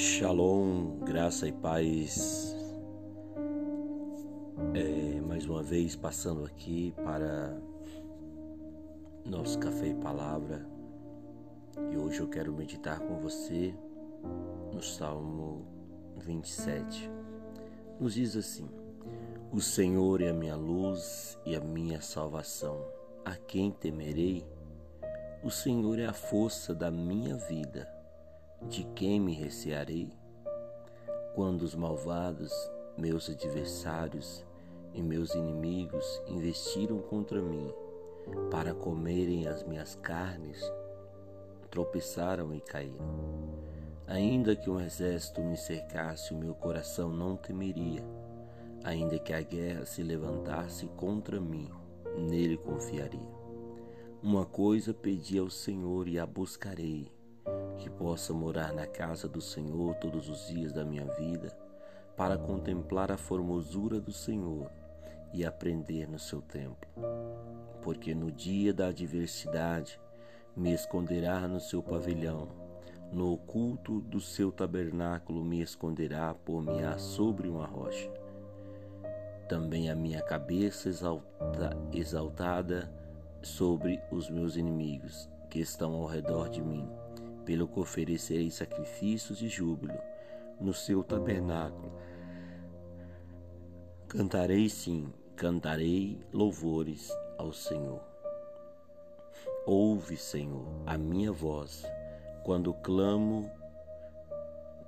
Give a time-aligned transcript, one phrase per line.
[0.00, 2.54] Shalom, graça e paz.
[4.72, 7.60] É, mais uma vez passando aqui para
[9.24, 10.64] nosso café e palavra.
[11.90, 13.74] E hoje eu quero meditar com você
[14.72, 15.66] no Salmo
[16.18, 17.10] 27.
[17.98, 18.70] Nos diz assim:
[19.50, 22.80] O Senhor é a minha luz e a minha salvação.
[23.24, 24.46] A quem temerei?
[25.42, 27.97] O Senhor é a força da minha vida
[28.66, 30.12] de quem me recearei?
[31.34, 32.52] Quando os malvados,
[32.96, 34.44] meus adversários
[34.92, 37.72] e meus inimigos investiram contra mim
[38.50, 40.60] para comerem as minhas carnes,
[41.70, 43.06] tropeçaram e caíram.
[44.06, 48.04] Ainda que um exército me cercasse, o meu coração não temeria.
[48.82, 51.70] Ainda que a guerra se levantasse contra mim,
[52.16, 53.38] nele confiaria.
[54.22, 57.17] Uma coisa pedi ao Senhor e a buscarei
[57.78, 61.56] que possa morar na casa do Senhor todos os dias da minha vida,
[62.16, 64.70] para contemplar a formosura do Senhor
[65.32, 66.88] e aprender no seu templo.
[67.80, 70.00] Porque no dia da adversidade
[70.56, 72.48] me esconderá no seu pavilhão,
[73.12, 78.10] no oculto do seu tabernáculo me esconderá por-me-á sobre uma rocha.
[79.48, 82.92] Também a minha cabeça exalta, exaltada
[83.40, 86.86] sobre os meus inimigos que estão ao redor de mim
[87.48, 89.98] pelo que oferecerei sacrifícios de júbilo
[90.60, 91.90] no seu tabernáculo.
[94.06, 98.02] Cantarei sim, cantarei louvores ao Senhor.
[99.66, 101.86] Ouve, Senhor, a minha voz,
[102.44, 103.50] quando clamo,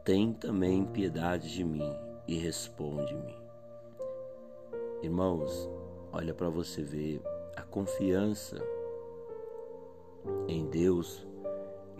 [0.05, 1.97] tem também piedade de mim
[2.29, 3.39] e responde-me.
[5.03, 5.67] Irmãos,
[6.13, 7.23] olha para você ver
[7.57, 8.63] a confiança
[10.47, 11.30] em Deus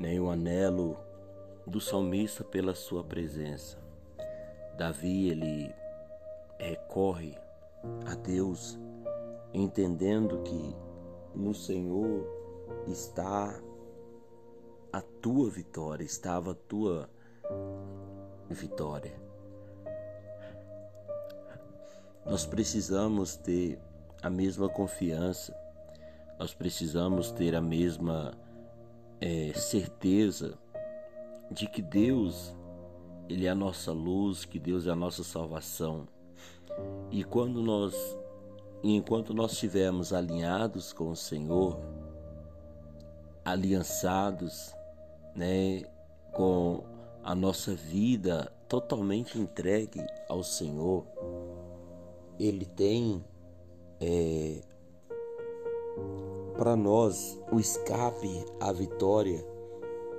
[0.01, 0.99] nem o anelo
[1.67, 3.77] do salmista pela sua presença.
[4.79, 5.71] Davi ele
[6.59, 7.37] recorre
[8.07, 8.79] a Deus,
[9.53, 10.75] entendendo que
[11.35, 12.27] no Senhor
[12.87, 13.61] está
[14.91, 17.09] a tua vitória, estava a tua
[18.49, 19.13] vitória.
[22.25, 23.79] Nós precisamos ter
[24.23, 25.55] a mesma confiança,
[26.39, 28.33] nós precisamos ter a mesma
[29.21, 30.59] é, certeza
[31.51, 32.55] de que Deus
[33.29, 36.09] ele é a nossa luz, que Deus é a nossa salvação.
[37.13, 37.95] E quando nós,
[38.83, 41.79] enquanto nós estivermos alinhados com o Senhor,
[43.45, 44.75] aliançados,
[45.35, 45.85] né,
[46.33, 46.83] com
[47.23, 51.07] a nossa vida totalmente entregue ao Senhor,
[52.37, 53.25] Ele tem
[54.01, 54.61] é,
[56.51, 59.45] para nós o escape à vitória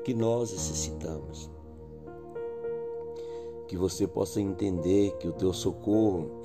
[0.03, 1.49] que nós necessitamos.
[3.67, 6.41] Que você possa entender que o teu socorro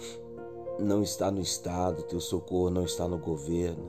[0.79, 3.85] não está no Estado, o teu socorro não está no governo,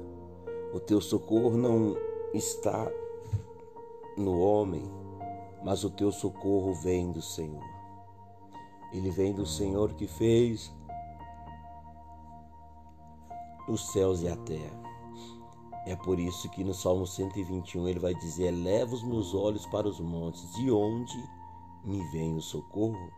[0.73, 1.95] o teu socorro não
[2.33, 2.89] está
[4.17, 4.89] no homem,
[5.63, 7.63] mas o teu socorro vem do Senhor.
[8.93, 10.73] Ele vem do Senhor que fez
[13.67, 14.86] os céus e a terra.
[15.87, 19.87] É por isso que no Salmo 121 ele vai dizer: Eleva os meus olhos para
[19.87, 21.17] os montes, de onde
[21.81, 23.09] me vem o socorro?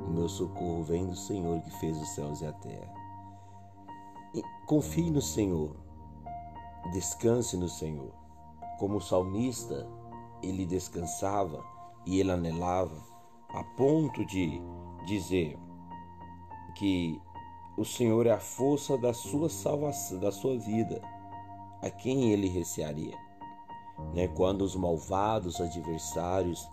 [0.00, 2.92] O meu socorro vem do Senhor que fez os céus e a terra.
[4.34, 5.76] E confie no Senhor,
[6.92, 8.12] descanse no Senhor.
[8.80, 9.88] Como o salmista,
[10.42, 11.64] ele descansava
[12.04, 13.00] e ele anelava,
[13.50, 14.60] a ponto de
[15.06, 15.56] dizer
[16.74, 17.22] que
[17.78, 21.00] o Senhor é a força da sua salvação, da sua vida
[21.82, 23.16] a quem ele recearia?
[24.14, 24.28] Né?
[24.28, 26.66] Quando os malvados adversários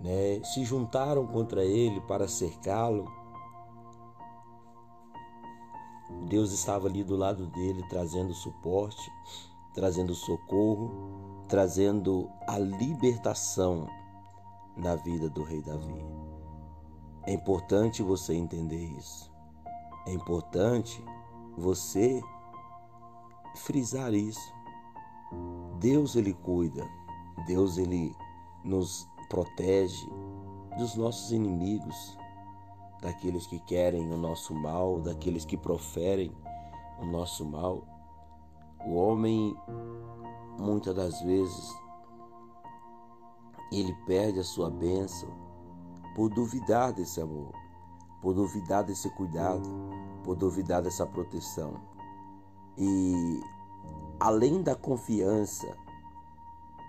[0.00, 3.10] né, se juntaram contra ele para cercá-lo,
[6.28, 9.10] Deus estava ali do lado dele, trazendo suporte,
[9.74, 13.86] trazendo socorro, trazendo a libertação
[14.76, 16.04] na vida do rei Davi.
[17.24, 19.30] É importante você entender isso.
[20.06, 21.04] É importante
[21.56, 22.22] você
[23.58, 24.52] frisar isso.
[25.78, 26.88] Deus ele cuida,
[27.46, 28.16] Deus ele
[28.64, 30.08] nos protege
[30.78, 32.16] dos nossos inimigos,
[33.00, 36.32] daqueles que querem o nosso mal, daqueles que proferem
[37.00, 37.84] o nosso mal.
[38.86, 39.56] O homem
[40.58, 41.74] muitas das vezes
[43.70, 45.28] ele perde a sua bênção
[46.14, 47.52] por duvidar desse amor,
[48.20, 49.68] por duvidar desse cuidado,
[50.24, 51.74] por duvidar dessa proteção.
[52.78, 53.42] E
[54.20, 55.66] além da confiança,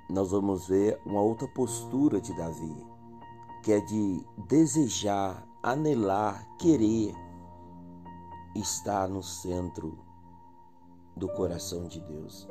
[0.10, 2.88] nós vamos ver uma outra postura de Davi.
[3.62, 7.14] que é de desejar, anelar, querer
[8.56, 10.00] estar no centro
[11.16, 12.48] do coração de Deus.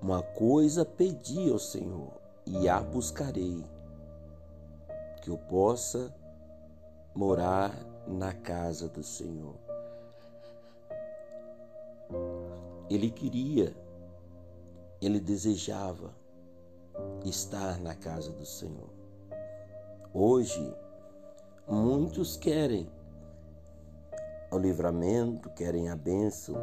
[0.00, 2.12] Uma coisa pedi ao Senhor
[2.44, 3.64] e a buscarei,
[5.22, 6.12] que eu possa
[7.14, 7.72] morar
[8.08, 9.54] na casa do Senhor.
[12.92, 13.74] Ele queria,
[15.00, 16.14] ele desejava
[17.24, 18.90] estar na casa do Senhor.
[20.12, 20.76] Hoje,
[21.66, 22.86] muitos querem
[24.50, 26.54] o livramento, querem a bênção,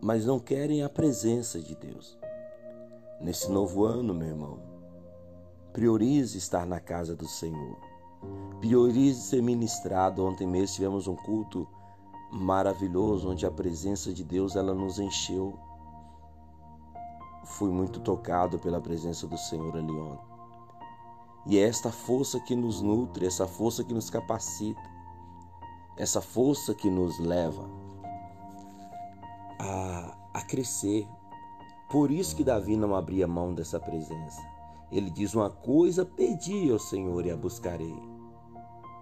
[0.00, 2.18] mas não querem a presença de Deus.
[3.20, 4.58] Nesse novo ano, meu irmão,
[5.72, 7.78] priorize estar na casa do Senhor.
[8.58, 10.24] Priorize ser ministrado.
[10.24, 11.68] Ontem mesmo tivemos um culto
[12.30, 15.58] maravilhoso onde a presença de Deus ela nos encheu.
[17.44, 20.28] Fui muito tocado pela presença do Senhor ali ontem.
[21.46, 24.82] E é esta força que nos nutre, essa força que nos capacita,
[25.96, 27.68] essa força que nos leva
[29.58, 31.08] a, a crescer.
[31.88, 34.42] Por isso que Davi não abria mão dessa presença.
[34.92, 37.98] Ele diz: Uma coisa pedi ao Senhor e a buscarei,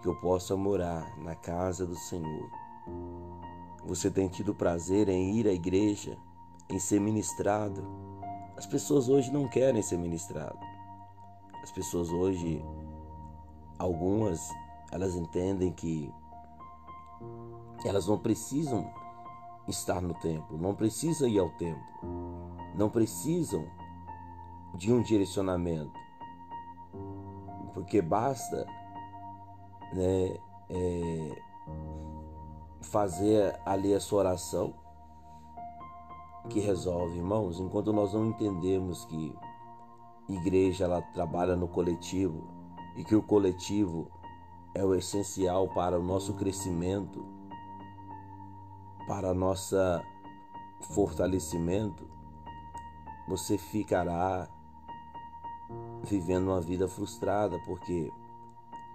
[0.00, 2.48] que eu possa morar na casa do Senhor
[3.86, 6.18] você tem tido prazer em ir à igreja,
[6.68, 7.82] em ser ministrado?
[8.56, 10.58] As pessoas hoje não querem ser ministrado.
[11.62, 12.64] As pessoas hoje,
[13.78, 14.40] algumas,
[14.90, 16.12] elas entendem que
[17.84, 18.90] elas não precisam
[19.68, 21.84] estar no templo, não precisam ir ao templo,
[22.74, 23.66] não precisam
[24.74, 25.98] de um direcionamento,
[27.72, 28.66] porque basta
[29.92, 30.38] né,
[30.70, 31.42] é,
[32.86, 34.74] fazer ali a sua oração
[36.48, 37.58] que resolve, irmãos.
[37.58, 39.34] Enquanto nós não entendemos que
[40.28, 42.48] igreja ela trabalha no coletivo
[42.96, 44.10] e que o coletivo
[44.74, 47.24] é o essencial para o nosso crescimento,
[49.06, 50.02] para nossa
[50.80, 52.08] fortalecimento,
[53.28, 54.48] você ficará
[56.04, 58.12] vivendo uma vida frustrada, porque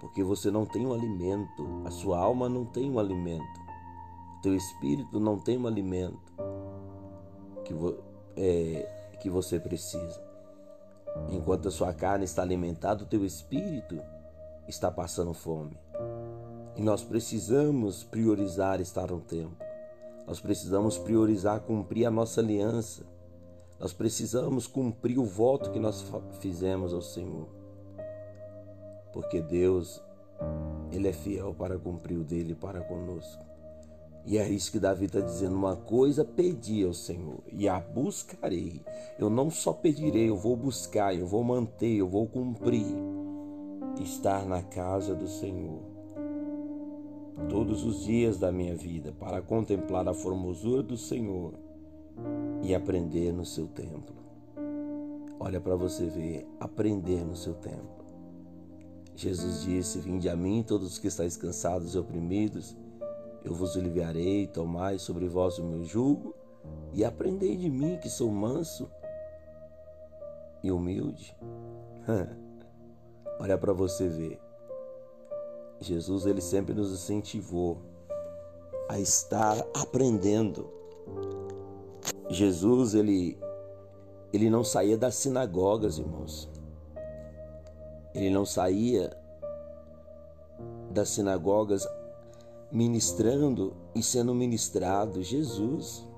[0.00, 3.61] porque você não tem um alimento, a sua alma não tem um alimento
[4.42, 6.32] teu espírito não tem um alimento
[7.64, 7.72] que,
[8.36, 10.20] é, que você precisa.
[11.30, 14.02] Enquanto a sua carne está alimentada, o teu espírito
[14.66, 15.78] está passando fome.
[16.74, 19.56] E nós precisamos priorizar estar no tempo.
[20.26, 23.04] Nós precisamos priorizar cumprir a nossa aliança.
[23.78, 26.04] Nós precisamos cumprir o voto que nós
[26.40, 27.48] fizemos ao Senhor.
[29.12, 30.02] Porque Deus,
[30.90, 33.51] Ele é fiel para cumprir o dele para conosco.
[34.24, 38.80] E é isso que Davi está dizendo: uma coisa pedi ao Senhor e a buscarei.
[39.18, 42.86] Eu não só pedirei, eu vou buscar, eu vou manter, eu vou cumprir.
[44.00, 45.92] Estar na casa do Senhor
[47.48, 51.54] todos os dias da minha vida para contemplar a formosura do Senhor
[52.62, 54.16] e aprender no seu templo.
[55.38, 58.02] Olha para você ver, aprender no seu templo.
[59.14, 62.76] Jesus disse: Vinde a mim, todos os que estáis cansados e oprimidos
[63.44, 66.34] eu vos aliviarei, tomai sobre vós o meu jugo
[66.92, 68.90] e aprendei de mim que sou manso
[70.62, 71.36] e humilde.
[73.40, 74.40] Olha para você ver.
[75.80, 77.78] Jesus ele sempre nos incentivou
[78.88, 80.70] a estar aprendendo.
[82.28, 83.38] Jesus ele
[84.32, 86.48] ele não saía das sinagogas, irmãos.
[88.14, 89.14] Ele não saía
[90.90, 91.86] das sinagogas
[92.72, 96.08] ministrando e sendo ministrado Jesus.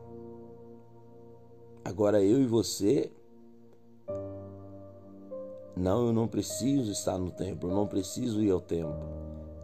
[1.85, 3.13] Agora eu e você,
[5.77, 8.95] não, eu não preciso estar no templo, eu não preciso ir ao templo.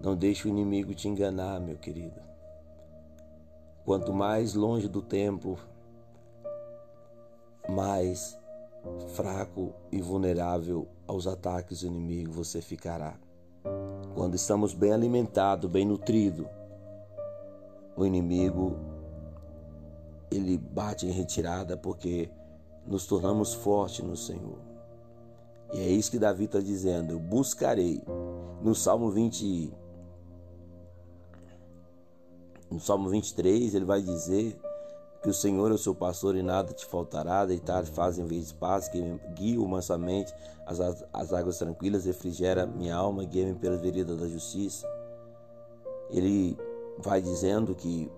[0.02, 2.20] Não deixe o inimigo te enganar, meu querido.
[3.85, 5.59] Quanto mais longe do templo,
[7.68, 8.37] mais
[9.14, 13.16] fraco e vulnerável aos ataques do inimigo você ficará.
[14.14, 16.47] Quando estamos bem alimentados, bem nutridos,
[18.02, 18.76] o inimigo
[20.30, 22.30] ele bate em retirada porque
[22.87, 24.59] nos tornamos fortes no Senhor.
[25.73, 28.02] E é isso que Davi está dizendo: eu buscarei.
[28.62, 29.73] No Salmo 20,
[32.71, 34.61] no Salmo 23, ele vai dizer
[35.23, 38.49] que o Senhor é o seu pastor e nada te faltará, deitar faz em vez
[38.49, 39.00] de paz, que
[39.35, 40.35] guia mansamente
[40.66, 40.78] as,
[41.12, 44.87] as águas tranquilas, refrigera minha alma, guia-me pela vereda da justiça.
[46.11, 46.59] Ele
[47.00, 48.11] vai dizendo que,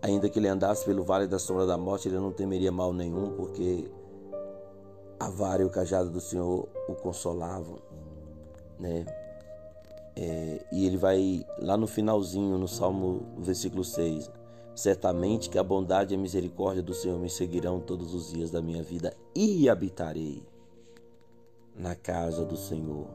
[0.00, 3.32] ainda que ele andasse pelo vale da sombra da morte, ele não temeria mal nenhum,
[3.32, 3.90] porque
[5.18, 7.78] a vara e o cajado do Senhor o consolavam.
[8.78, 9.06] Né?
[10.16, 14.30] É, e ele vai lá no finalzinho, no Salmo, versículo 6.
[14.74, 18.60] Certamente que a bondade e a misericórdia do Senhor me seguirão todos os dias da
[18.60, 20.42] minha vida e habitarei
[21.76, 23.06] na casa do Senhor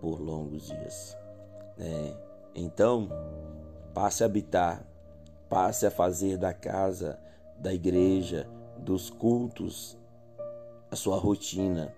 [0.00, 1.16] por longos dias.
[1.78, 2.14] É,
[2.54, 3.08] então,
[3.98, 4.86] passe a habitar,
[5.48, 7.18] passe a fazer da casa,
[7.58, 9.98] da igreja, dos cultos,
[10.88, 11.92] a sua rotina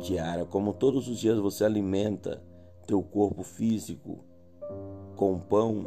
[0.00, 0.44] diária.
[0.44, 2.42] Como todos os dias você alimenta
[2.88, 4.18] teu corpo físico
[5.14, 5.86] com pão,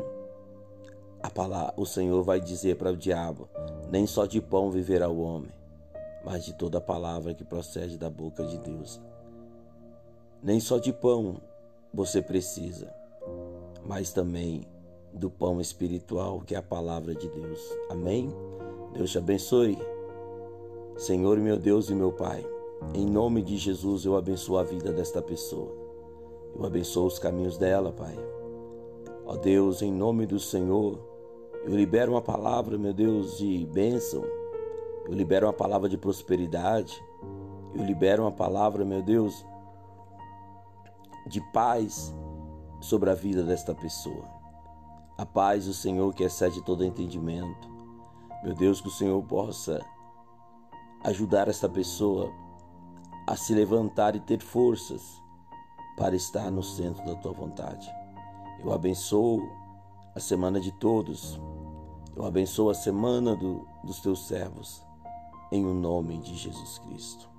[1.22, 3.50] a palavra, o Senhor vai dizer para o diabo:
[3.92, 5.52] nem só de pão viverá o homem,
[6.24, 9.02] mas de toda palavra que procede da boca de Deus.
[10.42, 11.42] Nem só de pão
[11.94, 12.90] você precisa,
[13.84, 14.66] mas também
[15.14, 17.60] do pão espiritual que é a palavra de Deus.
[17.90, 18.34] Amém?
[18.94, 19.78] Deus te abençoe.
[20.98, 22.46] Senhor, meu Deus e meu Pai,
[22.94, 25.72] em nome de Jesus eu abençoo a vida desta pessoa.
[26.56, 28.16] Eu abençoo os caminhos dela, Pai.
[29.26, 31.00] Ó Deus, em nome do Senhor,
[31.66, 34.24] eu libero uma palavra, meu Deus, de bênção.
[35.06, 37.00] Eu libero uma palavra de prosperidade.
[37.76, 39.46] Eu libero uma palavra, meu Deus,
[41.28, 42.14] de paz
[42.82, 44.39] sobre a vida desta pessoa.
[45.20, 47.70] A paz do Senhor que excede todo entendimento.
[48.42, 49.86] Meu Deus, que o Senhor possa
[51.04, 52.32] ajudar esta pessoa
[53.28, 55.22] a se levantar e ter forças
[55.98, 57.86] para estar no centro da tua vontade.
[58.64, 59.42] Eu abençoo
[60.16, 61.38] a semana de todos.
[62.16, 64.86] Eu abençoo a semana do, dos teus servos,
[65.52, 67.30] em o nome de Jesus Cristo.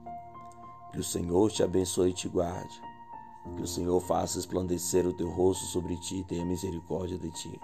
[0.93, 2.90] Que o Senhor te abençoe e te guarde.
[3.57, 7.61] Que o Senhor faça esplandecer o teu rosto sobre ti e tenha misericórdia de ti.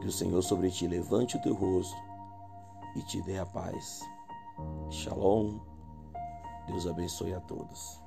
[0.00, 1.96] Que o Senhor sobre ti levante o teu rosto
[2.94, 4.00] e te dê a paz.
[4.90, 5.58] Shalom.
[6.66, 8.05] Deus abençoe a todos.